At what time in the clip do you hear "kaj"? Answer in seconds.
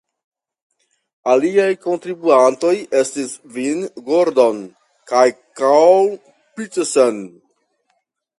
5.13-5.27